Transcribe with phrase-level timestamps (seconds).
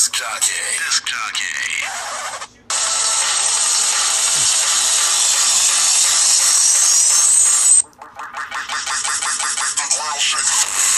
[0.00, 0.54] Disc jockey.
[0.86, 2.50] Disc jockey.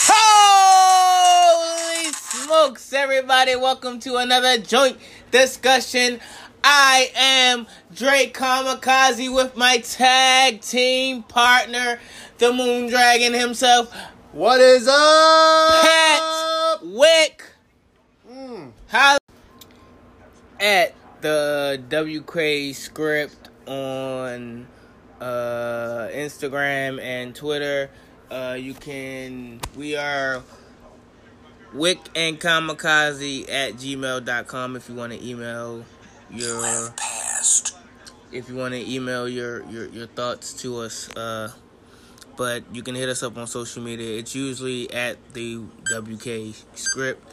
[0.07, 3.57] Holy smokes, everybody.
[3.57, 4.95] Welcome to another joint
[5.31, 6.21] discussion.
[6.63, 11.99] I am Drake Kamikaze with my tag team partner,
[12.37, 13.93] the Moon Dragon himself,
[14.31, 15.83] What is up?
[15.83, 17.52] Pat Wick.
[18.87, 19.17] How
[20.59, 24.67] at the WK script on
[25.21, 27.91] uh, Instagram and Twitter.
[28.31, 30.41] Uh, you can we are
[31.73, 35.85] wick and kamikaze at gmail.com if you want to email
[36.31, 37.75] your Past.
[38.31, 41.51] if you want to email your, your your thoughts to us uh
[42.37, 45.59] but you can hit us up on social media it's usually at the
[45.91, 47.31] wk script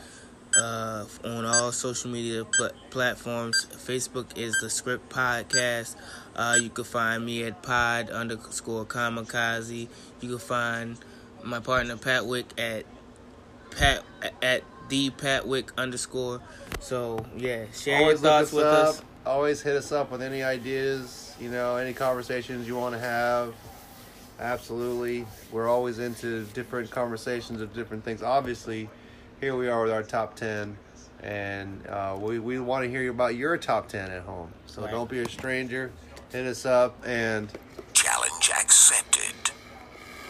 [0.58, 5.96] uh on all social media pl- platforms facebook is the script podcast
[6.36, 9.88] uh you can find me at pod underscore kamikaze
[10.20, 10.96] you can find
[11.44, 12.84] my partner pat wick at
[13.70, 14.02] pat
[14.42, 16.40] at the pat wick underscore
[16.80, 18.88] so yeah share Always your thoughts us with up.
[18.88, 22.98] us Always hit us up with any ideas, you know, any conversations you want to
[22.98, 23.52] have.
[24.40, 25.26] Absolutely.
[25.52, 28.22] We're always into different conversations of different things.
[28.22, 28.88] Obviously,
[29.40, 30.76] here we are with our top 10,
[31.22, 34.52] and uh, we, we want to hear about your top 10 at home.
[34.66, 34.90] So Right.
[34.90, 35.90] don't be a stranger.
[36.30, 36.96] Hit us up.
[37.06, 37.50] And
[37.92, 39.34] Challenge accepted.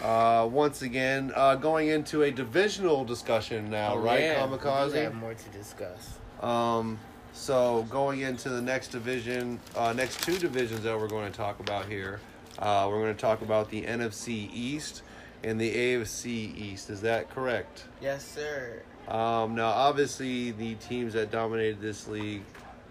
[0.02, 4.92] uh, once again, uh, going into a divisional discussion now, Oh, right, yeah, Kamikaze?
[4.92, 6.18] do have more to discuss.
[6.40, 6.98] Um,
[7.32, 11.60] so going into the next division, uh, next two divisions that we're going to talk
[11.60, 12.20] about here,
[12.58, 15.02] uh, we're going to talk about the NFC East
[15.42, 16.90] and the AFC East.
[16.90, 17.84] Is that correct?
[18.00, 18.82] Yes, sir.
[19.08, 22.42] Um, now, obviously, the teams that dominated this league,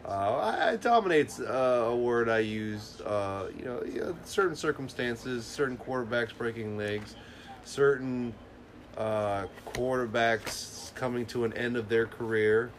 [0.05, 2.99] uh, I, I- dominates uh, a word I use.
[3.01, 7.15] Uh, you know, you know, certain circumstances, certain quarterbacks breaking legs,
[7.63, 8.33] certain
[8.97, 12.71] uh, quarterbacks coming to an end of their career,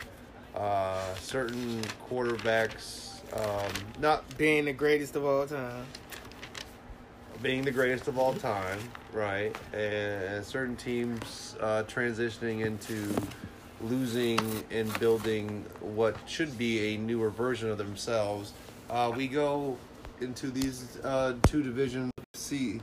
[0.55, 1.81] uh, certain
[2.11, 5.85] quarterbacks um, not Being the greatest of all time.
[7.43, 8.79] Being the greatest of all time,
[9.13, 9.57] right?
[9.73, 13.09] And certain teams uh, transitioning into
[13.81, 14.41] losing
[14.71, 18.53] and building what should be a newer version of themselves.
[18.91, 19.79] Uh, we go
[20.21, 22.81] into these uh, two divisions C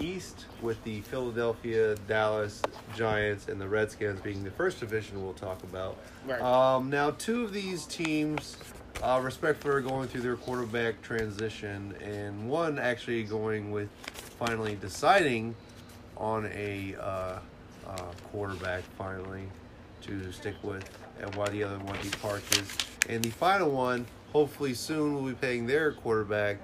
[0.00, 2.62] East with the Philadelphia, Dallas
[2.96, 5.98] Giants, and the Redskins being the first division we'll talk about.
[6.26, 6.40] Right.
[6.40, 8.56] Um, now, two of these teams,
[9.02, 13.88] uh, respectfully, are going through their quarterback transition, and one actually going with
[14.38, 15.54] finally deciding
[16.16, 17.38] on a uh,
[17.86, 19.44] uh, quarterback finally
[20.02, 20.88] to stick with,
[21.20, 22.58] and why the other one departs.
[23.08, 26.58] And the final one, hopefully soon, will be paying their quarterback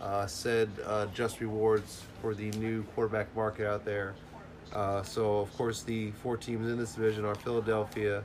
[0.00, 4.14] uh, said uh, just rewards for the new quarterback market out there.
[4.72, 8.22] Uh, so, of course, the four teams in this division are Philadelphia,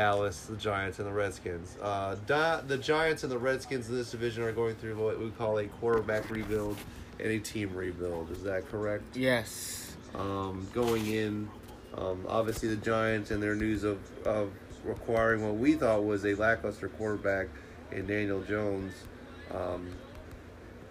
[0.00, 1.74] Dallas, the Giants, and the Redskins.
[1.80, 5.30] Uh, Di- the Giants and the Redskins in this division are going through what we
[5.30, 6.76] call a quarterback rebuild
[7.18, 8.30] and a team rebuild.
[8.30, 9.16] Is that correct?
[9.16, 9.96] Yes.
[10.14, 11.48] um, going in.
[11.96, 14.50] Um, obviously, the Giants and their news of, of
[14.84, 17.46] requiring what we thought was a lackluster quarterback
[17.90, 18.92] in Daniel Jones.
[19.50, 19.88] Um,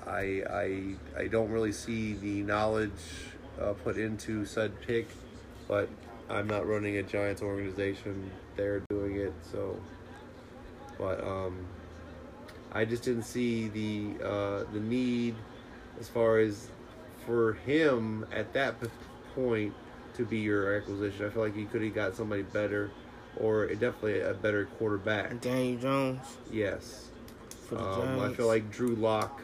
[0.07, 2.89] I, I I don't really see the knowledge
[3.61, 5.07] uh, put into said pick,
[5.67, 5.89] but
[6.27, 8.31] I'm not running a Giants organization.
[8.55, 9.77] They're doing it, so.
[10.97, 11.65] But um,
[12.71, 15.35] I just didn't see the uh, the need
[15.99, 16.67] as far as
[17.25, 18.75] for him at that
[19.33, 19.73] point
[20.15, 21.25] to be your acquisition.
[21.25, 22.91] I feel like you could have got somebody better,
[23.37, 25.41] or definitely a better quarterback.
[25.41, 26.21] Daniel Jones
[26.51, 27.07] Yes,
[27.67, 29.41] for the um, I feel like Drew Lock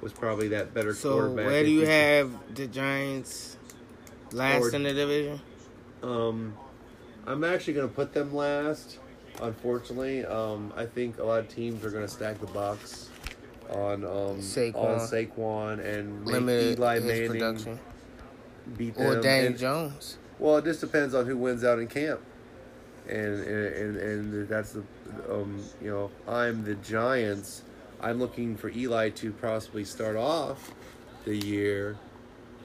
[0.00, 1.46] was probably that better so quarterback.
[1.46, 3.56] where do you have the Giants
[4.32, 5.40] last Or- in the division?
[6.02, 6.54] Um,
[7.28, 8.98] I'm actually going to put them last.
[9.42, 13.10] Unfortunately, um, I think a lot of teams are going to stack the box
[13.70, 14.74] on um, Saquon.
[14.76, 17.78] on Saquon and make Limited Eli Manning production.
[18.76, 19.22] beat Or them.
[19.22, 20.16] Daniel And- Jones.
[20.38, 22.20] Well, it just depends on who wins out in camp,
[23.08, 24.82] and and and, and that's the
[25.28, 27.62] um you know I'm the Giants.
[28.00, 30.70] I'm looking for Eli to possibly start off
[31.24, 31.96] the year,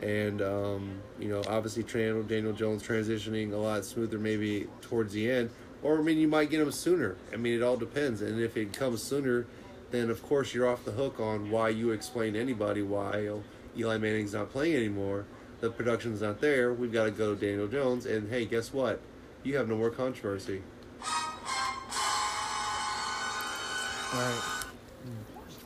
[0.01, 5.49] and um you know obviously Daniel Jones transitioning a lot smoother maybe towards the end,
[5.81, 7.15] or I mean you might get him sooner.
[7.31, 9.45] I mean it all depends, and if it comes sooner,
[9.91, 13.43] then of course you're off the hook on why you explain to anybody why oh,
[13.77, 15.25] Eli Manning's not playing anymore.
[15.61, 16.73] The production's not there.
[16.73, 18.99] We've got to go to Daniel Jones, and hey, guess what?
[19.43, 20.61] You have no more controversy.
[24.13, 24.52] Right.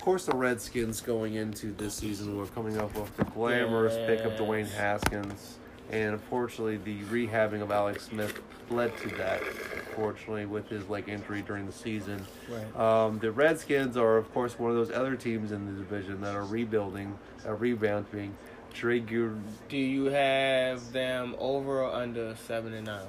[0.08, 4.22] Of course, the Redskins going into this season were coming up with the glamorous pick
[4.22, 4.66] of Dwayne.
[4.72, 5.58] Haskins,
[5.92, 8.40] and unfortunately, the rehabbing of Alex Smith
[8.70, 9.42] led to that.
[9.90, 12.80] Unfortunately, with his leg injury during the season, Right.
[12.80, 16.36] um, the Redskins are, of course, one of those other teams in the division that
[16.38, 18.34] are rebuilding, uh, rebounding.
[18.74, 19.36] Dre Gu-
[19.68, 23.08] Do you have them over or under seven and nine?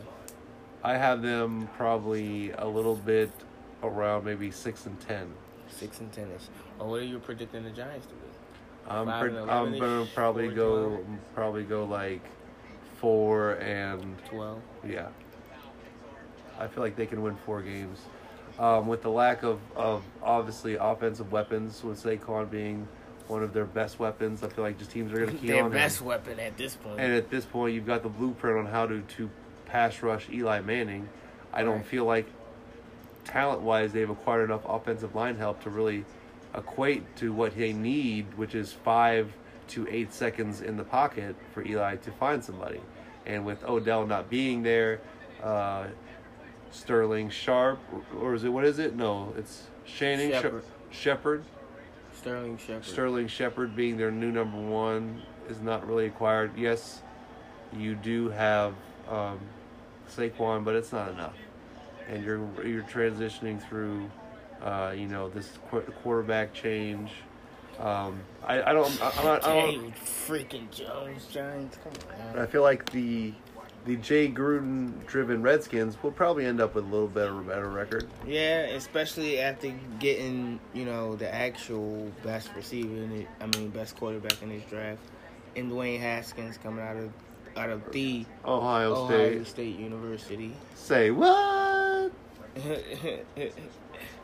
[0.83, 3.31] I have them probably a little bit
[3.85, 5.33] around maybe six and ten.
[5.71, 6.43] Six and ten ish.
[6.79, 8.21] Or what are you predicting the Giants to be?
[8.89, 11.07] I'm pre- I'm gonna probably go 12.
[11.35, 12.23] probably go like
[13.01, 14.61] four and Twelve.
[14.87, 15.09] yeah.
[16.59, 18.01] I feel like they can win four games.
[18.59, 22.89] Um, with the lack of, of obviously offensive weapons, with Saquon being
[23.29, 25.71] one of their best weapons, I feel like just teams are gonna key Their on
[25.71, 26.07] best him.
[26.07, 26.99] weapon at this point.
[26.99, 29.31] And at this point, you've got the blueprint on how to to
[29.67, 31.09] pass rush Eli Manning.
[31.53, 31.87] I don't Right.
[31.87, 32.27] feel like
[33.29, 36.05] talent wise they've acquired enough offensive line help to really
[36.55, 39.33] equate to what they need, which is five
[39.69, 42.81] to eight seconds in the pocket for Eli to find somebody.
[43.27, 45.01] And with Odell not being there,
[45.43, 45.85] uh,
[46.71, 47.79] Sterling Sharp,
[48.19, 48.97] or is it what is it?
[48.97, 50.65] No, it's Shannon Shepard.
[50.91, 51.45] Shepard.
[52.15, 52.85] Sterling Shepard.
[52.85, 56.53] Sterling Shepard being their new number one is not really acquired.
[56.57, 57.03] Yes,
[57.77, 58.75] you do have
[59.09, 59.39] um,
[60.11, 61.35] Saquon, but it's not enough.
[62.09, 64.11] And you're you're transitioning through,
[64.63, 67.11] uh, you know, this qu- quarterback change.
[67.79, 69.03] Um, I, I don't.
[69.03, 69.83] I, I'm not, I don't.
[69.83, 71.79] Dang, freaking Jones Giants.
[71.85, 71.93] Come
[72.35, 72.39] on.
[72.39, 73.33] I feel like the
[73.85, 78.09] the Jay Gruden driven Redskins will probably end up with a little better better record.
[78.27, 83.29] Yeah, especially after getting you know the actual best receiver in it.
[83.41, 85.01] I mean, best quarterback in this draft,
[85.57, 87.13] and Dwayne Haskins coming out of
[87.57, 89.47] out of the Ohio, Ohio State.
[89.47, 90.53] State University.
[90.75, 91.29] Say what?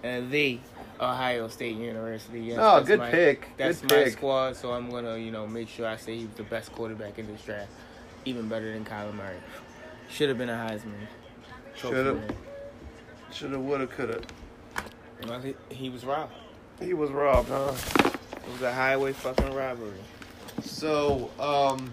[0.02, 0.58] And the
[1.00, 2.40] Ohio State University.
[2.40, 3.48] Yes, Oh, good my- pick.
[3.56, 4.12] That's Good my pick.
[4.12, 7.26] squad, so I'm gonna, you know, make sure I say he's the best quarterback in
[7.26, 7.70] this draft,
[8.24, 9.36] even better than Kyler Murray.
[10.08, 11.06] Should have been a Heisman.
[11.74, 12.20] Shoulda.
[13.32, 14.20] Shoulda, woulda, coulda.
[15.26, 16.32] Well, he, he was robbed.
[16.80, 17.72] He was robbed, huh?
[18.04, 19.90] It was a highway fucking robbery.
[20.62, 21.92] So, um,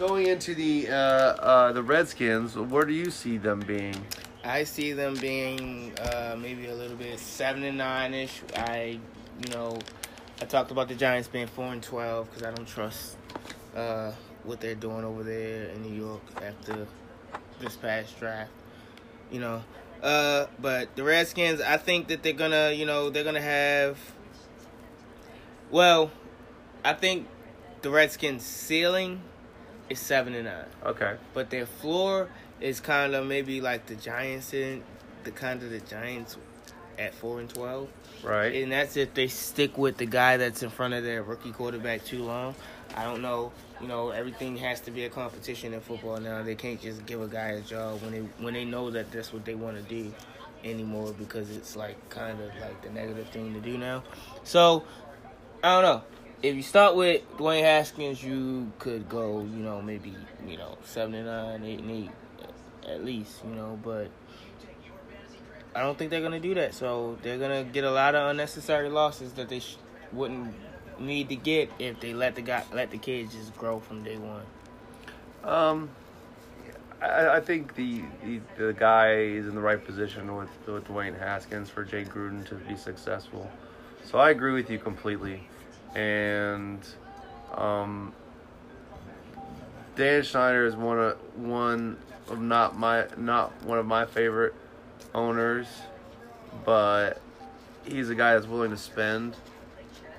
[0.00, 3.94] going into the uh, uh, the Redskins, where do you see them being?
[4.42, 8.40] I see them being uh, maybe a little bit seven and nine ish.
[8.56, 8.98] I,
[9.44, 9.78] you know,
[10.40, 13.18] I talked about the Giants being four and twelve because I don't trust
[13.76, 14.12] uh,
[14.42, 16.86] what they're doing over there in New York after
[17.60, 18.50] this past draft.
[19.30, 19.62] You know,
[20.02, 23.98] uh, but the Redskins, I think that they're gonna, you know, they're gonna have.
[25.70, 26.10] Well,
[26.82, 27.28] I think
[27.82, 29.20] the Redskins' ceiling
[29.90, 31.16] is seven and nine Okay.
[31.34, 32.28] but their floor
[32.60, 34.82] is kind of maybe like the Giants in
[35.24, 36.36] the kind of the Giants
[36.98, 37.88] at four and twelve,
[38.22, 38.54] Right.
[38.62, 42.04] and that's if they stick with the guy that's in front of their rookie quarterback
[42.04, 42.54] too long.
[42.94, 43.52] I don't know.
[43.80, 46.42] You know, everything has to be a competition in football now.
[46.42, 49.32] They can't just give a guy a job when they when they know that that's
[49.32, 50.12] what they want to do
[50.64, 54.02] anymore because it's like kind of like the negative thing to do now.
[54.44, 54.84] So
[55.64, 56.02] I don't know.
[56.42, 60.14] If you start with Dwayne Haskins, you could go, you know, maybe,
[60.46, 62.10] you know, seven and nine, eight and eight,
[62.88, 63.78] at least, you know.
[63.82, 64.10] But
[65.74, 66.74] I don't think they're gonna do that.
[66.74, 69.76] So they're gonna get a lot of unnecessary losses that they sh-
[70.12, 70.54] wouldn't
[70.98, 74.16] need to get if they let the guy, let the kids just grow from day
[74.16, 74.44] one.
[75.44, 75.90] Um,
[77.02, 81.18] I, I think the, the the guy is in the right position with with Dwayne
[81.18, 83.50] Haskins for Jay Gruden to be successful.
[84.04, 85.46] So I agree with you completely,
[85.94, 86.78] and
[87.54, 88.12] um,
[89.96, 91.96] Dan Snyder is one of one
[92.28, 94.54] of not my not one of my favorite
[95.14, 95.66] owners,
[96.64, 97.20] but
[97.84, 99.36] he's a guy that's willing to spend.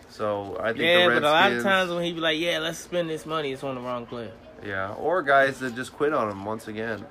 [0.10, 2.60] So I think Yeah, the but a lot of times when he'd be like, "Yeah,
[2.60, 4.32] let's spend this money," it's on the wrong player.
[4.66, 7.06] Yeah, or guys that just quit on him once again.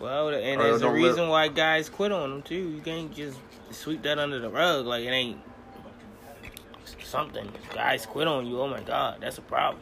[0.00, 2.54] Well, and Or there's a reason live- why guys quit on them too.
[2.54, 3.38] You can't just
[3.70, 5.38] sweep that under the rug like it ain't
[7.14, 7.48] something.
[7.72, 8.60] Guys quit on you.
[8.60, 9.80] Oh my god, that's a problem.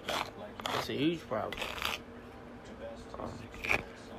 [0.67, 1.59] That's a huge problem.
[3.19, 3.31] Um,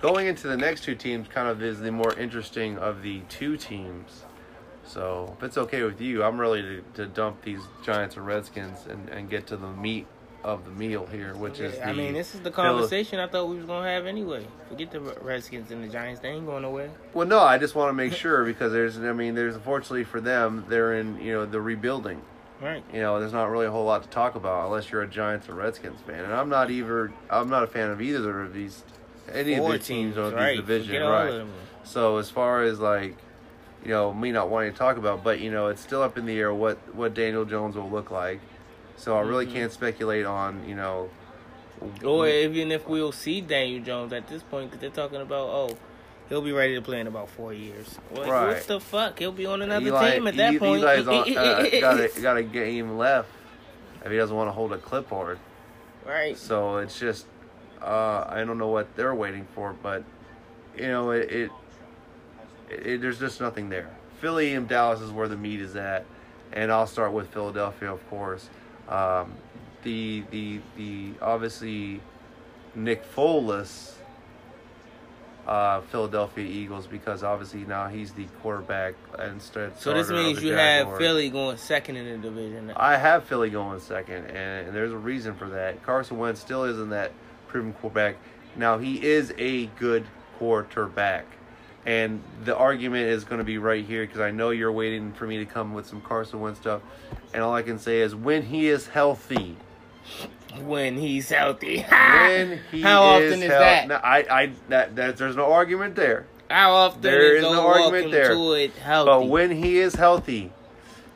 [0.01, 3.55] going into the next two teams kind of is the more interesting of the two
[3.55, 4.23] teams.
[4.83, 8.87] So if it's okay with you, I'm ready to, to dump these Giants and Redskins
[8.89, 10.07] and, and get to the meat
[10.43, 13.27] of the meal here, which is the I mean, this is the Phil- conversation I
[13.27, 14.45] thought we was gonna have anyway.
[14.69, 16.89] Forget the Redskins and the Giants; they ain't going nowhere.
[17.13, 20.19] Well, no, I just want to make sure because there's, I mean, there's unfortunately for
[20.19, 22.19] them, they're in, you know, the rebuilding.
[22.63, 22.83] Right?
[22.93, 25.49] You know, there's not really a whole lot to talk about unless you're a Giants
[25.49, 27.11] or Redskins fan, and I'm not either.
[27.29, 28.83] I'm not a fan of either of these,
[29.33, 30.55] any Four of the teams teams, of right?
[30.55, 31.45] these division, right?
[31.83, 33.17] So as far as like
[33.83, 35.23] you know, me not wanting to talk about.
[35.23, 38.11] But you know, it's still up in the air what what Daniel Jones will look
[38.11, 38.39] like.
[38.95, 39.53] So I really Mm-hmm.
[39.55, 41.09] can't speculate on you know.
[42.05, 45.77] Or even if we'll see Daniel Jones at this point, because they're talking about, oh,
[46.29, 47.97] he'll be ready to play in about four years.
[48.11, 48.47] Like, Right.
[48.55, 49.19] What the fuck?
[49.19, 50.83] He'll be on another Eli- team at that E- point.
[50.83, 53.29] Eli's on, uh, got a got a game left
[54.03, 55.39] if he doesn't want to hold a clipboard.
[56.05, 56.37] right.
[56.37, 57.25] So it's just
[57.81, 60.03] uh, I don't know what they're waiting for, but
[60.77, 61.51] you know it, it,
[62.69, 63.89] it there's just nothing there.
[64.21, 66.05] Philly and Dallas is where the meat is at,
[66.53, 68.49] and I'll start with Philadelphia, of course.
[68.87, 69.33] Um,
[69.83, 71.99] the the the obviously
[72.75, 73.91] Nick Foles.
[75.45, 78.93] Uh, Philadelphia Eagles because obviously now he's the quarterback
[79.27, 79.77] instead.
[79.77, 82.71] So this means you have Philly going second in the division.
[82.77, 85.83] I have Philly going second, and, and there's a reason for that.
[85.83, 87.11] Carson Wentz still isn't that
[87.49, 88.15] proven quarterback.
[88.55, 90.05] Now he is a good
[90.39, 91.25] quarterback,
[91.85, 95.27] and the argument is going to be right here because I know you're waiting for
[95.27, 96.81] me to come with some Carson Wentz stuff,
[97.33, 99.57] and all I can say is when he is healthy,
[100.61, 101.81] when he's healthy.
[101.89, 103.87] when he How is often is that?
[103.87, 106.25] No, I, I, that, that, there's no argument there.
[106.49, 108.33] How often There is is no no argument there.
[108.33, 109.09] to it healthy?
[109.09, 110.51] But when he is healthy,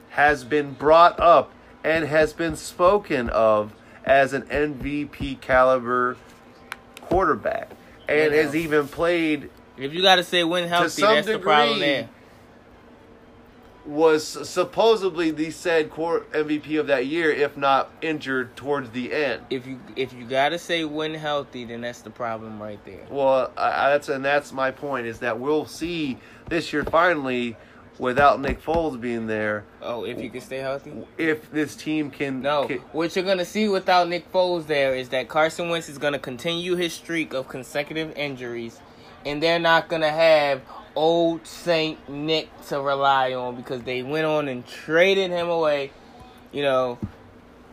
[0.09, 1.51] has been brought up
[1.83, 3.71] and has been spoken of
[4.03, 6.17] as an MVP caliber
[7.01, 7.69] quarterback,
[8.07, 8.41] and Yeah.
[8.41, 11.87] has even played if you got to say when healthy, some that's the problem degree,
[11.87, 12.09] there.
[13.87, 19.41] Was supposedly the said quar- MVP of that year, if not injured towards the end.
[19.49, 23.05] If you if you got to say when healthy, then that's the problem right there.
[23.09, 26.17] Well, I, I- that's and that's my point is that we'll see
[26.49, 27.55] this year finally,
[27.97, 30.91] without Nick Foles being there, Oh, if you can stay healthy.
[31.17, 35.09] if this team can No, can- what you're gonna see without Nick Foles there is
[35.09, 38.79] that Carson Wentz is gonna continue his streak of consecutive injuries,
[39.25, 40.61] and they're not gonna have
[40.97, 45.91] old Saint Nick to rely on because they went on and traded him away,
[46.51, 46.97] you know,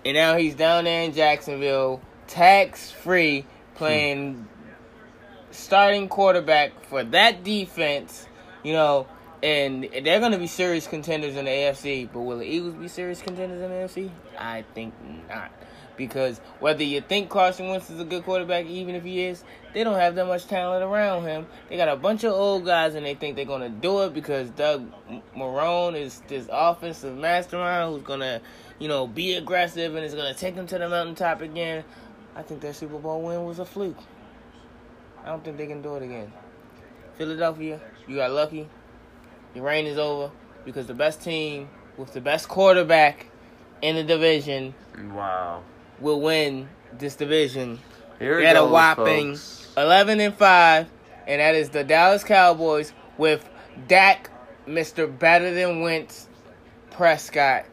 [0.04, 4.46] and now he's down there in Jacksonville, tax free, playing
[5.50, 8.26] starting quarterback for that defense,
[8.62, 9.06] you know.
[9.42, 12.88] And they're going to be serious contenders in the AFC, but will the Eagles be
[12.88, 14.10] serious contenders in the AFC?
[14.38, 14.94] I think
[15.28, 15.50] not.
[15.96, 19.84] Because whether you think Carson Wentz is a good quarterback, even if he is, they
[19.84, 21.46] don't have that much talent around him.
[21.68, 24.50] They got a bunch of old guys, and they think they're to do it because
[24.50, 24.90] Doug
[25.36, 28.40] Marrone is this offensive mastermind who's to,
[28.78, 31.84] you know, be aggressive and is to take them to the mountaintop again.
[32.34, 33.98] I think that Super Bowl win was a fluke.
[35.24, 36.32] I don't think they can do it again.
[37.16, 38.68] Philadelphia, you got lucky.
[39.54, 40.32] Your reign is over
[40.64, 43.28] because the best team with the best quarterback
[43.80, 44.74] in the division
[45.14, 45.62] wow.
[46.00, 47.78] Will win this division.
[48.18, 49.72] Here had a whopping folks.
[49.76, 50.86] 11 and 5,
[51.26, 53.48] and that is the Dallas Cowboys with
[53.88, 54.30] Dak,
[54.68, 55.06] Mr.
[55.18, 56.28] Better Than Wentz,
[56.90, 57.64] Prescott,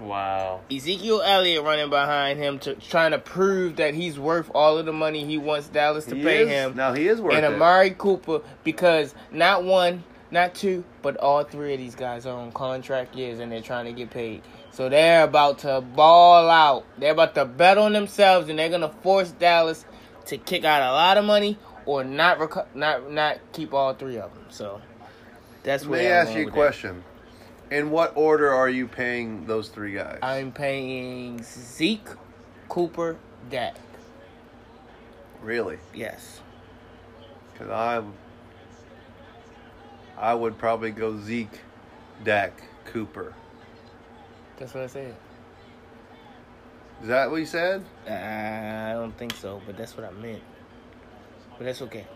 [0.00, 0.62] Wow.
[0.74, 4.92] Ezekiel Elliott running behind him to trying to prove that he's worth all of the
[4.92, 6.74] money he wants Dallas to He pay is- him.
[6.74, 7.48] Now he is worth and it.
[7.48, 12.36] And Amari Cooper because not one, not two, but all three of these guys are
[12.36, 14.40] on contract years and they're trying to get paid.
[14.72, 16.84] So they're about to ball out.
[16.98, 19.84] They're about to bet on themselves and they're gonna force Dallas
[20.26, 24.18] to kick out a lot of money or not reco- not not keep all three
[24.18, 24.46] of them.
[24.48, 24.80] So
[25.62, 25.98] that's what.
[25.98, 26.58] Let me ask you a with that.
[26.58, 27.04] question.
[27.70, 30.18] In what order are you paying those three guys?
[30.22, 32.08] I'm paying Zeke,
[32.68, 33.16] Cooper,
[33.50, 33.76] Dak.
[35.42, 35.78] really?
[35.94, 36.40] Yes.
[37.52, 38.02] Because I,
[40.18, 41.60] I would probably go Zeke,
[42.24, 43.34] Dak, Cooper.
[44.58, 45.14] That's what I said.
[47.02, 47.84] Is that what you said?
[48.08, 50.42] Uh, I don't think so, but that's what I meant.
[51.58, 52.06] But that's okay.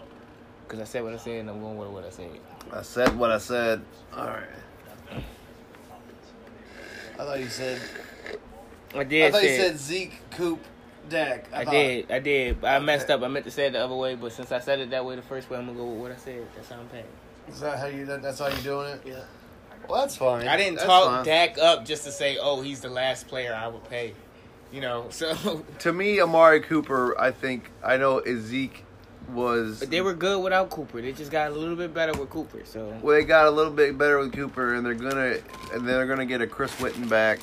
[0.67, 2.31] Because I said what I said and I'm going with what I said.
[2.73, 3.83] I said what I said.
[4.17, 5.23] All right.
[7.15, 7.81] I thought you said.
[8.95, 10.61] I did I thought you said Zeke, Coop,
[11.09, 11.47] Dak.
[11.53, 12.11] I thought- did.
[12.11, 12.65] I did.
[12.65, 13.23] I messed up.
[13.23, 15.17] I meant to say it the other way, but since I said it that way
[15.17, 16.47] the first way, I'm going to go with what I said.
[16.55, 17.05] That's how I'm paying.
[17.49, 18.05] Is that how you?
[18.07, 19.03] That, that's how you doing it?
[19.05, 19.23] Yeah.
[19.89, 20.47] Well, that's fine.
[20.49, 21.25] I didn't That's talk fine.
[21.25, 24.15] Dak up just to say, oh, he's the last player I would pay.
[24.73, 25.65] You know, so.
[25.81, 28.85] To me, Amari Cooper, I think I know Zeke
[29.31, 29.81] was.
[29.81, 31.01] But they were good without Cooper.
[31.01, 32.63] They just got a little bit better with Cooper.
[32.65, 32.97] So.
[33.03, 35.39] Well, they got a little bit better with Cooper, and they're gonna
[35.73, 37.41] and they're gonna get a Chris Witten back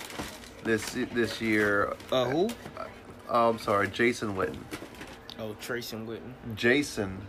[0.64, 1.94] this this year.
[2.12, 2.50] Uh, who?
[3.30, 4.60] Oh, I'm sorry, Jason Witten.
[5.40, 6.34] Oh, Trayson Witten.
[6.56, 7.20] Jason,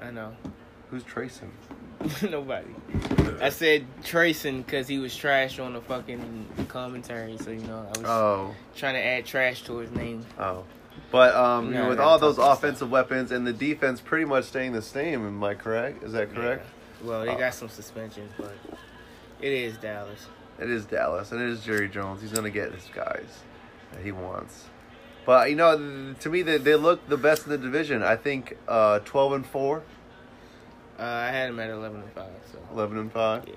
[0.00, 0.34] I know.
[0.90, 1.50] who's Trayson?
[2.30, 2.68] Nobody.
[3.40, 7.36] I said tracing because he was trash on the fucking commentary.
[7.38, 10.24] So, you know, I was Oh, trying to add trash to his name.
[10.38, 10.64] oh.
[11.10, 12.58] But um, No, with all those tough stuff.
[12.58, 16.02] offensive weapons and the defense pretty much staying the same, am I correct?
[16.02, 16.64] Is that correct?
[17.02, 17.08] Yeah.
[17.08, 17.38] Well, they Oh.
[17.38, 18.54] got some suspensions, but
[19.40, 20.26] It is Dallas.
[20.60, 22.20] It is Dallas, and it is Jerry Jones.
[22.20, 23.40] He's going to get his guys
[23.92, 24.64] that he wants.
[25.26, 28.02] But you know, to me, they, they look the best in the division.
[28.02, 29.82] I think uh, twelve and four,
[30.98, 32.30] Uh, I had him at eleven and five.
[32.52, 33.44] So 11 and five.
[33.48, 33.54] yeah.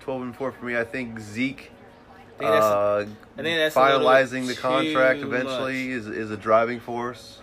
[0.00, 0.76] 12 and 4 for me.
[0.76, 1.70] I think Zeke
[2.08, 3.06] I think that's- uh,
[3.38, 7.40] I think that's finalizing the contract eventually is, is a driving force.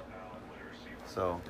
[1.08, 1.42] So,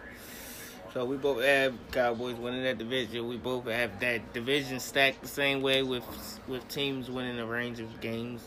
[0.93, 3.27] So we both have Cowboys winning that division.
[3.27, 6.03] We both have that division stacked the same way with
[6.47, 8.41] with teams winning a range of games,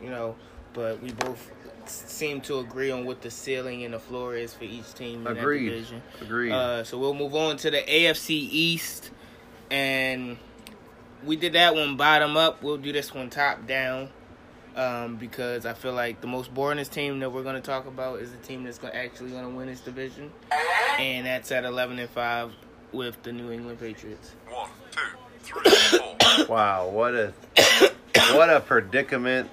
[0.00, 0.36] you know.
[0.72, 1.50] But we both
[1.88, 5.36] seem to agree on what the ceiling and the floor is for each team in
[5.36, 5.68] agreed.
[5.68, 6.02] that division.
[6.20, 6.52] Agreed.
[6.52, 9.10] Uh, so we'll move on to the AFC East,
[9.70, 10.36] and
[11.24, 12.62] we did that one bottom up.
[12.62, 14.10] We'll do this one top down.
[14.74, 18.20] Um, because I feel like the most boringest team that we're going to talk about
[18.20, 20.30] is the team that's gonna, actually going to win this division,
[20.98, 22.52] and that's at eleven and five
[22.92, 24.34] with the New England Patriots.
[24.50, 25.00] One, two,
[25.40, 26.46] three, four.
[26.48, 27.32] wow, what a
[28.34, 29.48] what a predicament.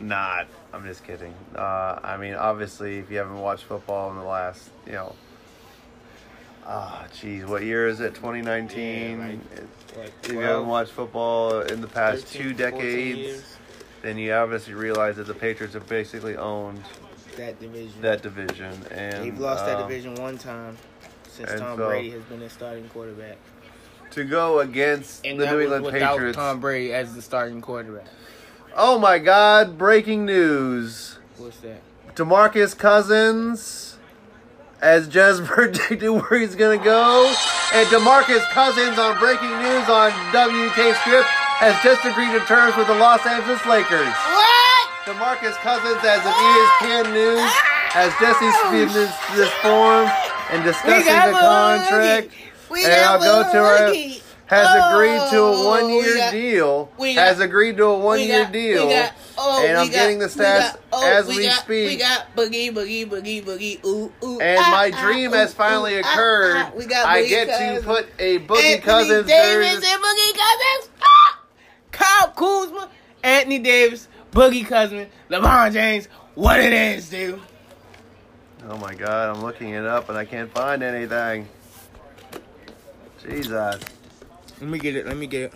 [0.00, 0.46] Not.
[0.76, 1.34] I'm just kidding.
[1.56, 5.14] Uh, I mean, obviously, if you haven't watched football in the last, you know,
[6.66, 8.14] ah, jeez, what year is it?
[8.14, 9.18] 2019.
[9.18, 9.38] Yeah, like,
[9.94, 13.56] What, if you haven't watched football in the past two 13, 14 decades,
[14.02, 16.82] then you obviously realize that the Patriots have basically owned
[17.38, 18.02] that division.
[18.02, 20.76] that division, and They've lost that um, division one time
[21.26, 23.38] since Tom so- Brady has been their starting quarterback.
[24.10, 26.36] To go against And the New England Patriots.
[26.36, 28.06] Tom Brady as the starting quarterback.
[28.78, 29.78] Oh my God!
[29.78, 31.80] Breaking news: What's that?
[32.14, 33.96] Demarcus Cousins,
[34.82, 37.24] as Jez predicted where he's gonna go,
[37.72, 41.24] and Demarcus Cousins on breaking news on WK Script
[41.56, 44.12] has just agreed to terms with the Los Angeles Lakers.
[44.12, 44.90] What?
[45.08, 47.50] Demarcus Cousins, as of ESPN News,
[47.96, 48.36] has just
[48.68, 50.04] been this, this form
[50.52, 52.28] and discussing the contract.
[52.68, 54.25] and I'll go to her.
[54.46, 56.88] Has agreed to a one-year deal.
[56.98, 58.88] we has agreed to a one-year got- deal.
[58.88, 61.88] got- oh, and I'm got- getting the stats got- oh, as we we, got- speak.
[61.90, 64.40] We got boogie, boogie, boogie, boogie, ooh, ooh.
[64.40, 66.56] and ah, my ah, dream ooh, has finally ooh, ah, occurred.
[66.58, 66.70] ah.
[66.76, 69.86] We got I get to put a Boogie Anthony Cousins Davis jersey.
[69.90, 70.90] and Boogie Cousins.
[71.02, 71.40] Ah!
[71.90, 72.88] Kyle Kuzma,
[73.24, 76.06] Anthony Davis, Boogie Cousins, LeBron James.
[76.36, 77.40] What it is, dude?
[78.68, 81.48] Oh my god, I'm looking it up and I can't find anything.
[83.26, 83.80] Jesus.
[84.60, 85.06] Let me get it.
[85.06, 85.54] Let me get it.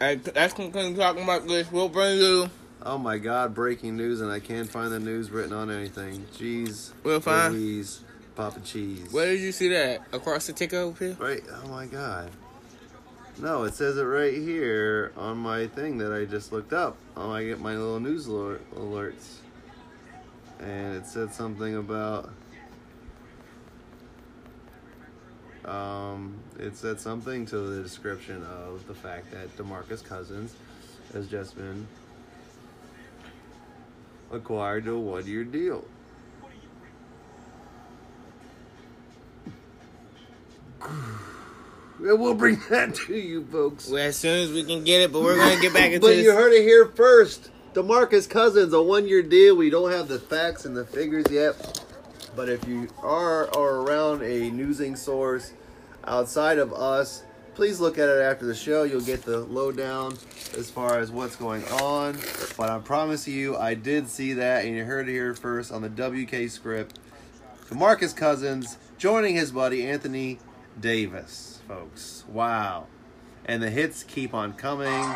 [0.00, 1.70] Alright, that's concluding talking about this.
[1.72, 2.50] We'll bring you.
[2.82, 6.26] Oh my god, breaking news and I can't find the news written on anything.
[6.36, 6.92] Jeez.
[7.02, 8.00] We'll find- Louise,
[8.34, 9.10] Papa Cheese.
[9.12, 10.02] Where did you see that?
[10.12, 11.16] Across the ticker over here?
[11.18, 11.42] Right.
[11.64, 12.30] Oh my god.
[13.38, 16.96] No, it says it right here on my thing that I just looked up.
[17.16, 19.36] Oh, I get my little news alert, alerts.
[20.60, 22.30] And it said something about.
[25.66, 30.54] Um, it said something to the description of the fact that Demarcus Cousins
[31.12, 31.86] has just been
[34.32, 35.84] acquired to a one year deal.
[41.98, 43.88] And we'll bring that to you, folks.
[43.88, 46.08] Well, as soon as we can get it, but we're gonna get back into But
[46.08, 46.24] this.
[46.24, 47.50] you heard it here first.
[47.72, 49.56] Demarcus Cousins, a one-year deal.
[49.56, 51.56] We don't have the facts and the figures yet,
[52.36, 55.52] but if you are or around a newsing source
[56.04, 57.22] outside of us,
[57.54, 58.82] please look at it after the show.
[58.82, 60.12] You'll get the lowdown
[60.56, 62.18] as far as what's going on.
[62.56, 65.80] But I promise you, I did see that, and you heard it here first on
[65.80, 66.98] the WK script.
[67.74, 70.38] Marcus Cousins joining his buddy Anthony
[70.78, 72.24] Davis, folks.
[72.28, 72.86] Wow.
[73.46, 75.14] And the hits keep on coming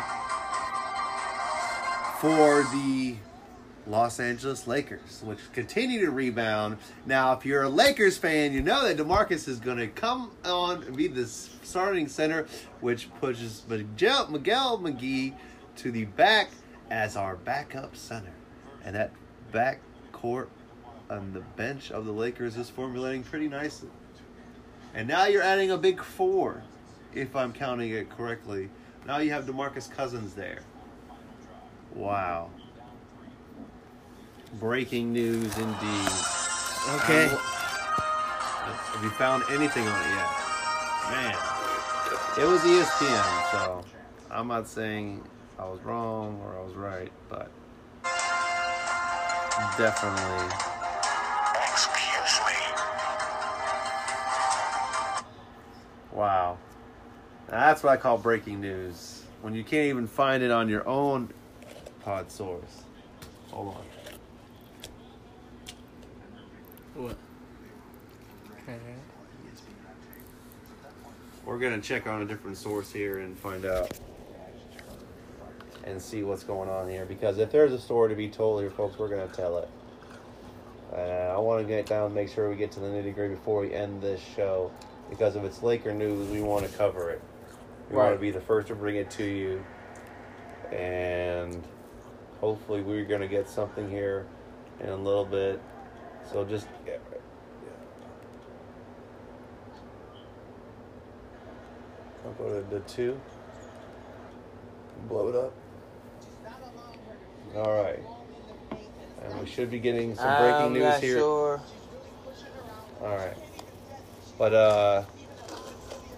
[2.19, 3.15] for the
[3.87, 6.77] Los Angeles Lakers, which continue to rebound.
[7.05, 10.83] Now, if you're a Lakers fan, you know that DeMarcus is going to come on
[10.83, 12.47] and be the starting center,
[12.79, 15.33] which pushes Miguel, Miguel McGee
[15.77, 16.51] to the back
[16.89, 18.33] as our backup center.
[18.83, 19.11] And that
[19.51, 19.79] back
[20.11, 20.49] court
[21.09, 23.89] on the bench of the Lakers is formulating pretty nicely.
[24.93, 26.63] And now you're adding a big four,
[27.13, 28.69] if I'm counting it correctly.
[29.07, 30.59] Now you have DeMarcus Cousins there.
[31.93, 32.49] Wow.
[34.59, 36.09] Breaking news indeed.
[36.95, 37.25] okay.
[37.25, 37.37] Um,
[38.67, 40.27] have you found anything on it yet?
[41.09, 41.35] Man.
[42.37, 43.83] It was ESPN, so
[44.29, 45.23] I'm not saying
[45.57, 47.51] I was wrong or I was right, but
[49.77, 50.55] definitely.
[51.71, 52.53] Excuse me.
[56.13, 56.57] Wow.
[57.47, 59.23] That's what I call breaking news.
[59.41, 61.33] When you can't even find it on your own
[62.01, 62.83] pod source.
[63.49, 64.00] Hold on.
[66.95, 67.15] What?
[71.45, 73.97] We're gonna check on a different source here and find out
[75.83, 77.05] and see what's going on here.
[77.05, 79.69] Because if there's a story to be told here, folks, we're gonna tell it.
[80.93, 83.35] Uh, I want to get down and make sure we get to the nitty gritty
[83.35, 84.71] before we end this show.
[85.09, 87.21] Because if it's Laker news, we want to cover it.
[87.89, 89.63] We want to be the first to bring it to you,
[90.71, 91.61] and
[92.39, 94.25] hopefully we're gonna get something here
[94.79, 95.61] in a little bit.
[96.29, 96.67] So just
[102.25, 103.19] I'll go to the two.
[105.07, 105.53] Blow it up.
[107.55, 107.99] All right.
[109.23, 111.17] And we should be getting some breaking I'm news not here.
[111.17, 111.61] sure.
[113.01, 113.37] All right.
[114.37, 115.03] But uh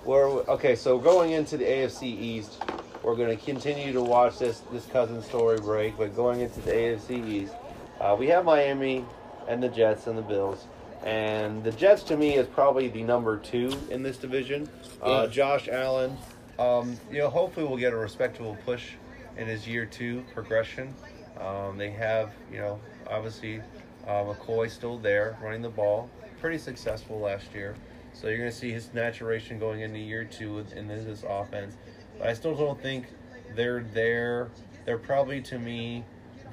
[0.05, 2.61] we're okay, so going into the AFC East,
[3.03, 6.71] we're going to continue to watch this this cousin story break, but going into the
[6.71, 7.53] AFC East,
[8.01, 9.05] uh, we have Miami
[9.47, 10.67] and the Jets and the Bills.
[11.03, 14.69] And the Jets to me is probably the number 2 in this division.
[15.01, 16.17] Uh, Josh Allen,
[16.57, 18.91] um, you know, hopefully we'll get a respectable push
[19.37, 20.93] in his year two progression.
[21.39, 22.79] Um, they have, you know,
[23.09, 23.59] obviously
[24.07, 27.75] uh, McCoy still there running the ball, pretty successful last year.
[28.13, 31.75] So you're going to see his maturation going into year two in this, this offense.
[32.17, 33.07] But I still don't think
[33.55, 34.51] they're there.
[34.85, 36.03] They're probably to me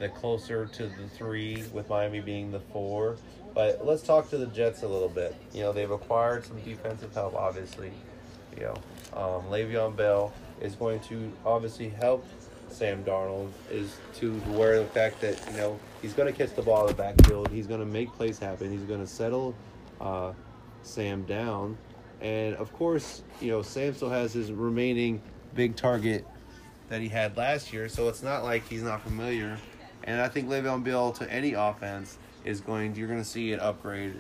[0.01, 3.17] the closer to the three, with Miami being the four.
[3.55, 5.35] But let's talk to the Jets a little bit.
[5.53, 7.93] You know, they've acquired some defensive help, obviously.
[8.57, 8.75] You know,
[9.13, 12.25] um, Le'Veon Bell is going to obviously help
[12.69, 13.51] Sam Darnold.
[13.71, 16.89] Is to where the fact that you know he's going to catch the ball in
[16.89, 17.49] the backfield.
[17.51, 18.71] He's going to make plays happen.
[18.71, 19.55] He's going to settle
[20.01, 20.33] uh,
[20.83, 21.77] Sam down,
[22.21, 25.21] and of course, you know Sam still has his remaining
[25.55, 26.25] big target
[26.89, 27.89] that he had last year.
[27.89, 29.59] So it's not like he's not familiar.
[30.05, 32.95] And I think Le'Veon Bell to any offense is going.
[32.95, 34.15] You're going to see an upgrade.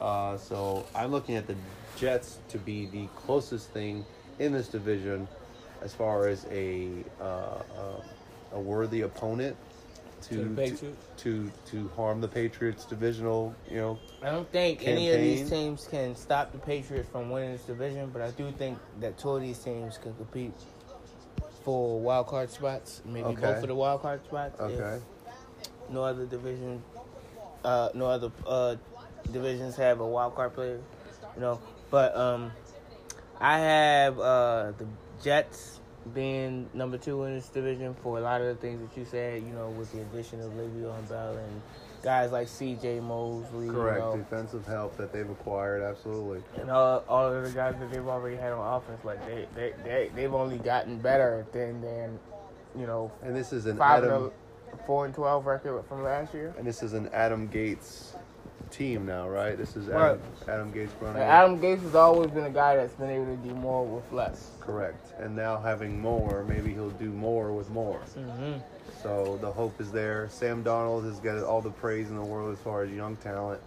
[0.00, 1.54] Uh, so I'm looking at the
[1.96, 4.04] Jets to be the closest thing
[4.38, 5.28] in this division
[5.80, 6.88] as far as a
[7.20, 8.02] uh, uh,
[8.52, 9.56] a worthy opponent
[10.22, 13.54] to To to, to to harm the Patriots divisional.
[13.70, 17.52] You know, I don't think any of these teams can stop the Patriots from winning
[17.52, 20.52] this division, but I do think that two of these teams can compete
[21.64, 23.02] for wild card spots.
[23.04, 23.40] Maybe Okay.
[23.40, 24.54] both for the wild card spots.
[24.60, 25.02] if okay.
[25.92, 26.82] No other division,
[27.64, 28.76] uh, no other uh,
[29.30, 30.80] divisions have a wild card player,
[31.34, 31.60] you know.
[31.90, 32.52] But um,
[33.40, 34.86] I have uh, the
[35.22, 35.80] Jets
[36.14, 39.42] being number two in this division for a lot of the things that you said,
[39.42, 41.62] you know, with the addition of Le'Veon Bell and
[42.02, 43.00] guys like C.J.
[43.00, 43.98] Mosley, Correct.
[43.98, 46.42] you know, Defensive help that they've acquired, absolutely.
[46.60, 49.04] and all, all of the guys that they've already had on offense.
[49.04, 52.18] Like they, they, they they've only gotten better than than,
[52.76, 54.32] you know, And this is an Adam.
[54.86, 56.54] Four and twelve record from last year.
[56.58, 58.14] And this is an Adam Gase
[58.70, 59.56] team now, right?
[59.56, 60.12] This is Right.
[60.12, 61.22] Adam, Adam Gase running.
[61.22, 64.50] Adam Gase has always been a guy that's been able to do more with less.
[64.60, 65.12] Correct.
[65.20, 68.00] And now having more, maybe he'll do more with more.
[68.18, 68.58] Mm-hmm.
[69.02, 70.28] So the hope is there.
[70.30, 73.60] Sam Darnold has got all the praise in the world as far as young talent.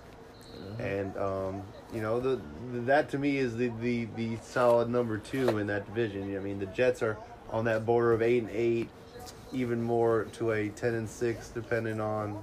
[0.79, 1.61] And um,
[1.93, 2.41] you know the,
[2.85, 6.35] that to me is the, the, the solid number two in that division.
[6.35, 7.17] I mean the Jets are
[7.51, 8.89] on that border of eight and eight,
[9.53, 12.41] even more to a ten and six, depending on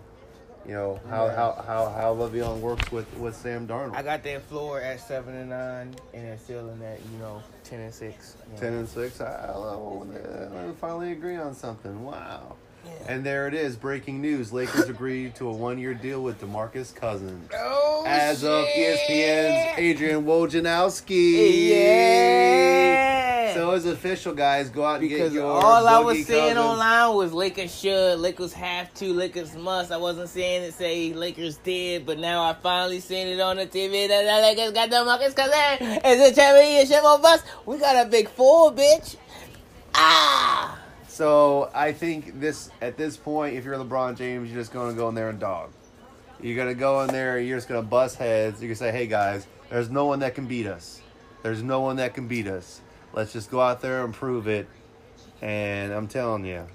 [0.67, 3.97] you know how how how, how Le'Veon works with, with Sam Darnold.
[3.97, 7.43] I got that floor at seven and nine, and they're still in that you know
[7.65, 8.37] ten and six.
[8.47, 8.61] you know.
[8.61, 9.21] Ten and six.
[9.21, 10.07] I, love
[10.81, 12.05] finally agree on something.
[12.05, 12.57] Wow.
[12.85, 12.93] Yeah.
[13.09, 13.77] And there it is.
[13.77, 17.51] Breaking news: Lakers agreed to a one-year deal with DeMarcus Cousins.
[17.55, 18.97] Oh, As of E.
[19.09, 21.69] ESPN's Adrian Wojnarowski.
[21.71, 22.82] Yeah.
[23.55, 24.71] So it's official, guys.
[24.71, 25.51] Go out and Because get your.
[25.51, 29.93] all I was saying online was Lakers should, Lakers have to, Lakers must.
[29.93, 33.67] I wasn't saying it say Lakers did, but now I finally seen it on the
[33.67, 36.01] TV that the Lakers got the Marcus Cousins.
[36.05, 37.43] It's a championship of us.
[37.67, 39.17] We got a big four, bitch.
[39.95, 40.79] Ah.
[41.09, 45.09] So I think this at this point, if you're LeBron James, you're just gonna go
[45.09, 45.71] in there and dog.
[46.41, 47.39] You're gonna go in there.
[47.39, 48.61] You're just gonna bust heads.
[48.61, 51.01] You're gonna say, "Hey guys, there's no one that can beat us.
[51.43, 52.81] There's no one that can beat us.
[53.13, 54.69] Let's just go out there and prove it."
[55.41, 56.67] And I'm telling you,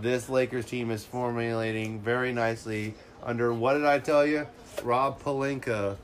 [0.00, 4.46] this Lakers team is formulating very nicely under what did I tell you?
[4.82, 5.96] Rob Pelinka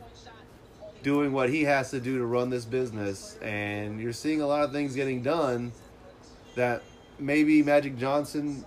[1.02, 4.64] doing what he has to do to run this business, and you're seeing a lot
[4.64, 5.70] of things getting done
[6.54, 6.82] that
[7.18, 8.64] maybe Magic Johnson,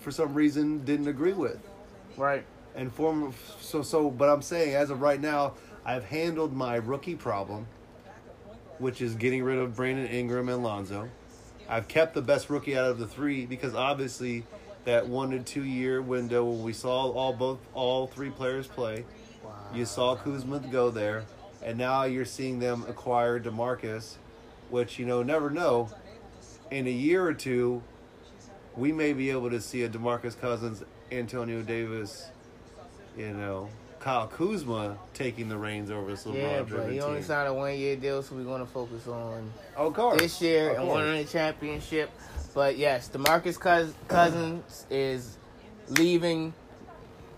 [0.00, 1.58] for some reason, didn't agree with.
[2.16, 2.44] Right.
[2.74, 4.10] And form so so.
[4.10, 7.66] But I'm saying, as of right now, I've handled my rookie problem,
[8.82, 11.08] which is getting rid of Brandon Ingram and Lonzo.
[11.68, 14.44] I've kept the best rookie out of the three because obviously
[14.84, 19.04] that one to two year window when we saw all both all three players play,
[19.72, 21.24] you saw Kuzma go there,
[21.62, 24.16] and now you're seeing them acquire Demarcus,
[24.68, 25.88] which you know never know.
[26.72, 27.84] In a year or two,
[28.76, 32.30] we may be able to see a Demarcus Cousins, Antonio Davis,
[33.16, 33.68] you know,
[34.02, 37.24] Kyle Kuzma taking the reins over this LeBron Yeah, but he only team.
[37.26, 40.20] signed a one year deal, so we're gonna focus on Oh, of course.
[40.20, 42.10] this year and winning the championship.
[42.52, 45.38] But yes, Demarcus Cous- Cousins is
[45.88, 46.52] leaving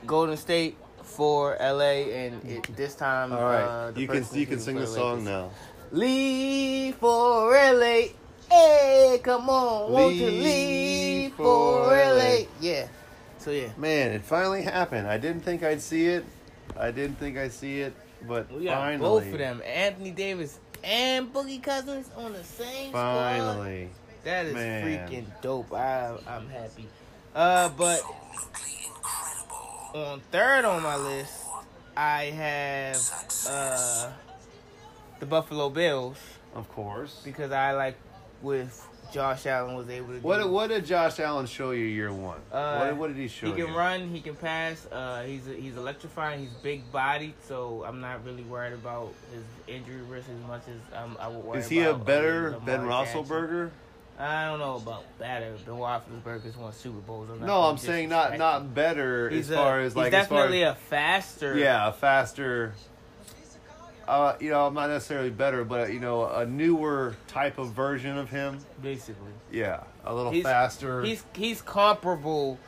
[0.07, 4.47] Golden State for LA, and it, this time, All right, uh, the you can you
[4.47, 5.51] can sing the song now.
[5.93, 8.09] Leave for LA.
[8.51, 11.87] Hey, come on, won't you Leave for?
[11.95, 12.47] LA.
[12.61, 12.89] Yeah.
[13.39, 15.07] So yeah, Man, it finally happened.
[15.07, 16.25] I didn't think I'd see it.
[16.79, 17.95] I didn't think I'd see it,
[18.27, 22.91] but we got finally, both of them, Anthony Davis and Boogie Cousins, on the same
[22.91, 23.15] squad.
[23.15, 23.89] Finally,
[24.25, 24.85] That is Man.
[24.87, 25.73] freaking dope.
[25.73, 26.87] I, I'm happy.
[27.35, 28.01] Uh, but
[29.95, 31.35] on third on my list,
[31.97, 32.97] I have
[33.49, 34.11] uh,
[35.21, 36.17] the Buffalo Bills
[36.55, 37.21] of course.
[37.25, 37.97] because I like
[38.43, 40.19] with Josh Allen was able to.
[40.21, 40.49] What do.
[40.49, 42.41] what did Josh Allen show you year one?
[42.51, 43.55] Uh, what, what did he show you?
[43.55, 43.79] He can you?
[43.79, 44.09] run.
[44.09, 44.87] He can pass.
[44.91, 46.41] Uh, he's he's electrifying.
[46.41, 50.99] He's big bodied, so I'm not really worried about his injury risk as much as
[50.99, 51.61] um, I would worry.
[51.61, 53.71] Is he a better uh, Ben Roethlisberger?
[54.19, 55.55] I don't know about better.
[55.65, 57.31] Ben Roethlisberger's won Super Bowls.
[57.31, 60.27] I'm No, I'm saying not not better He's as a- far as he's like as
[60.27, 61.57] far definitely as, a faster.
[61.57, 62.75] yeah, a faster.
[64.09, 68.17] Uh, you know, I'm not necessarily better, but you know, a newer type of version
[68.19, 68.59] of him.
[68.83, 69.33] basically.
[69.51, 71.03] Yeah, a little He's- faster.
[71.03, 72.59] He's he's comparable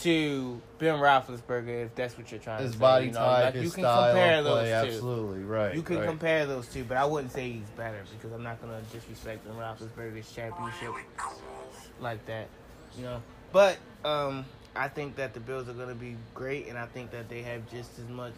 [0.00, 2.80] to Ben Roethlisberger if that's what you're trying His to say.
[2.80, 3.18] body you know?
[3.20, 4.74] type, Like, his you can style compare those play, two.
[4.74, 5.74] absolutely right.
[5.76, 6.08] You can right.
[6.08, 9.54] compare those two, but I wouldn't say he's better because I'm not gonna disrespect Ben
[9.54, 10.90] Roethlisberger's championship
[12.00, 12.48] like that,
[12.98, 13.22] you know.
[13.52, 17.28] But um, I think that the Bills are gonna be great, and I think that
[17.28, 18.34] they have just as much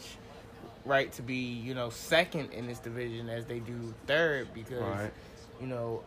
[0.87, 5.13] right to be, you know, second in this division as they do third because, Right.
[5.61, 6.03] you know,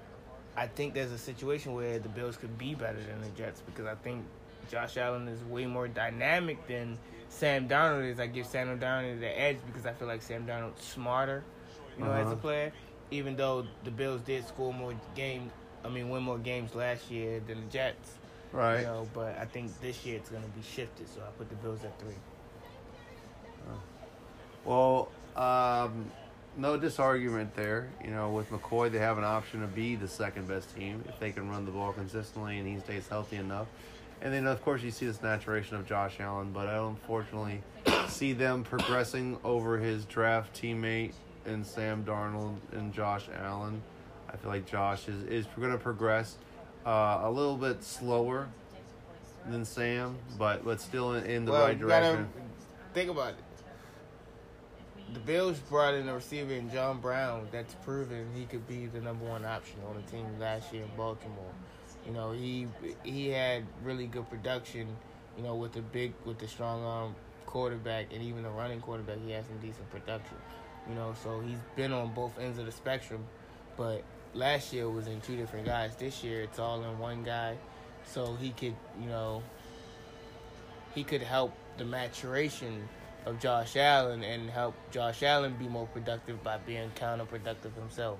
[0.56, 3.86] I think there's a situation where the Bills could be better than the Jets because
[3.86, 4.26] I think
[4.72, 6.98] Josh Allen is way more dynamic than
[7.30, 8.20] Sam Darnold is.
[8.20, 11.44] I give Sam Darnold the edge because I feel like Sam Darnold's smarter,
[11.98, 12.36] you know, as a Uh-huh.
[12.38, 12.72] player.
[13.12, 15.52] Even though the Bills did score more games,
[15.84, 18.18] I mean, win more games last year than the Jets,
[18.52, 18.82] right.
[18.82, 19.08] you know.
[19.13, 21.84] But I think this year it's going to be shifted, so I put the Bills
[21.84, 22.13] at three.
[24.65, 26.12] Well, um,
[26.58, 27.89] no disargument there.
[28.04, 31.19] You know, with McCoy, they have an option to be the second best team if
[31.19, 33.67] they can run the ball consistently and he stays healthy enough.
[34.22, 37.63] And then, of course, you see this maturation of Josh Allen, but I unfortunately
[38.10, 41.13] see them progressing over his draft teammate
[41.45, 43.82] and Sam Darnold and Josh Allen.
[44.32, 46.36] I feel like Josh is, is going to progress
[46.86, 48.48] uh, a little bit slower
[49.48, 52.28] than Sam, but but still in, in the well, right direction.
[52.93, 53.36] think about it.
[55.13, 59.02] The Bills brought in a receiver in John Brown that's proven he could be the
[59.02, 61.52] number one option on the team last year in Baltimore.
[62.06, 62.67] You know, he
[63.04, 64.88] he had really good production.
[65.36, 69.17] You know, with the big with the strong arm quarterback and even the running quarterback,
[69.26, 70.38] he had some decent production.
[70.88, 73.26] You know, so he's been on both ends of the spectrum.
[73.78, 74.04] But
[74.36, 75.95] last year was in two different guys.
[75.95, 77.58] This year it's all in one guy.
[78.06, 79.41] So he could, you know,
[80.93, 82.88] he could help the maturation
[83.30, 88.20] of Josh Allen and help Josh Allen be more productive by being counterproductive himself.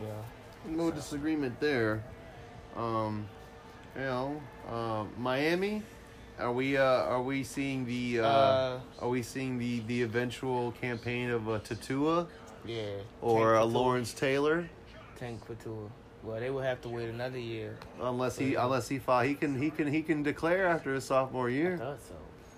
[0.00, 2.02] You know, No disagreement there.
[2.76, 3.28] Um,
[3.94, 5.82] you know, uh, Miami.
[6.36, 10.72] Are we uh, are we seeing the uh, Uh, are we seeing the, the eventual
[10.72, 12.26] campaign of uh, Tatua
[12.64, 12.86] yeah.
[13.22, 13.68] or uh, Tua.
[13.70, 14.68] Lawrence Taylor?
[15.16, 15.54] Tank for
[16.24, 17.76] Well, they will have to wait another year.
[18.00, 21.48] Unless he unless he file, he can he can he can declare after his sophomore
[21.48, 21.78] I year.
[21.78, 22.14] thought so.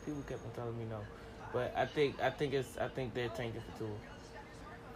[0.07, 1.01] People kept on telling me no,
[1.53, 3.89] but I think I think it's I think they're tanking for Tua.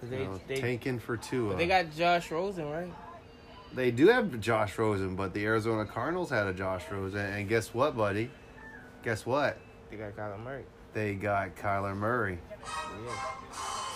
[0.01, 1.57] Cause they know, they tanking for Tua.
[1.57, 2.93] they got Josh Rosen right.
[3.73, 7.73] They do have Josh Rosen, but the Arizona Cardinals had a Josh Rosen, and guess
[7.73, 8.31] what, buddy?
[9.05, 9.59] Guess what?
[9.91, 10.65] They got Kyler Murray.
[10.93, 12.39] They got Kyler Murray.
[13.05, 13.13] Yeah.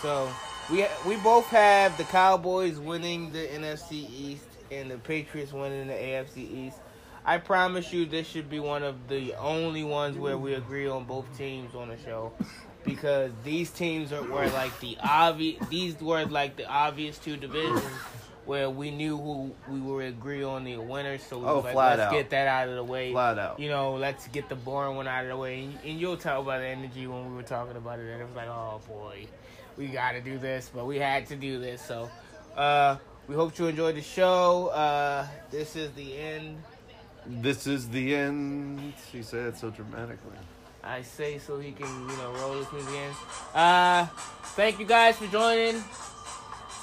[0.01, 0.31] So
[0.71, 5.95] we we both have the Cowboys winning the NFC East and the Patriots winning the
[5.95, 6.79] AFC East.
[7.25, 11.05] I promise you, this should be one of the only ones where we agree on
[11.05, 12.33] both teams on the show,
[12.85, 15.67] because these teams are were like the obvious.
[15.69, 17.83] These were like the obvious two divisions
[18.45, 21.23] where we knew who we would agree on the winners.
[21.23, 22.13] So we Oh, like, let's out.
[22.13, 23.59] get that out of the way Flat out.
[23.59, 25.63] you know, let's get the boring one out of the way.
[25.63, 28.03] And, and you'll tell by the energy when we were talking about it.
[28.03, 29.27] And it was like, oh boy,
[29.79, 31.81] we got to do this, but we had to do this.
[31.81, 32.11] So,
[32.55, 34.67] uh, we hope you enjoyed the show.
[34.67, 36.59] Uh, this is the end.
[37.27, 38.93] This is the end.
[39.11, 40.37] She said it so dramatically.
[40.83, 43.11] I say so he can, you know, roll this music in.
[43.55, 44.07] Uh,
[44.55, 45.83] thank you guys for joining.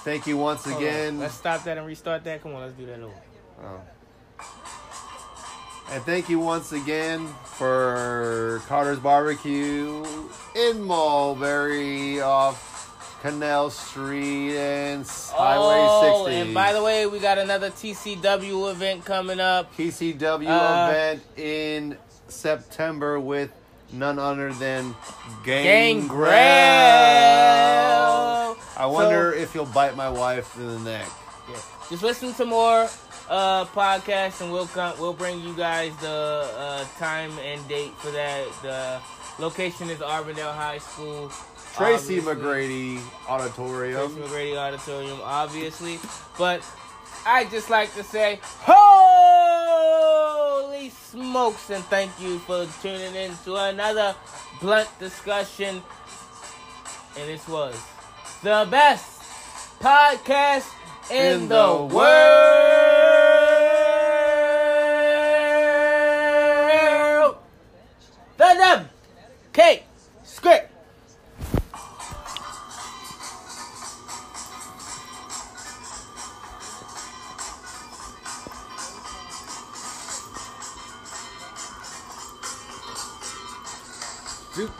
[0.03, 0.81] Thank you once Hold on.
[0.81, 1.19] again.
[1.19, 2.41] Let's stop that and restart that.
[2.41, 3.13] Come on, let's do that over.
[3.63, 3.81] Oh.
[5.91, 10.03] And thank you once again for Carter's Barbecue
[10.55, 12.70] in Mulberry off
[13.21, 16.41] Canal Street and Highway oh, 60.
[16.41, 19.71] and by the way, we got another TCW event coming up.
[19.77, 23.51] PCW Uh, event in September with
[23.93, 24.95] none other than
[25.43, 26.31] Gangrel.
[26.31, 26.31] Gangrel.
[28.75, 31.07] I wonder if you'll bite my wife in the neck.
[31.47, 31.61] Yeah.
[31.91, 32.89] Just listen to more
[33.29, 34.99] uh, podcasts, and we'll come.
[34.99, 38.47] We'll bring you guys the uh, time and date for that.
[38.63, 38.99] The
[39.39, 41.31] location is Auburndale High School.
[41.75, 42.35] Tracy obviously.
[42.35, 44.13] McGrady Auditorium.
[44.13, 45.99] Tracy McGrady Auditorium, obviously.
[46.37, 46.61] But
[47.25, 48.91] I just like to say, holy
[50.89, 54.15] smokes, and thank you for tuning in to another
[54.59, 55.81] blunt discussion.
[57.17, 57.75] And this was
[58.43, 59.21] the best
[59.79, 60.67] podcast
[61.11, 62.91] in, In the, the world.
[68.37, 68.87] The Dub
[69.53, 69.83] K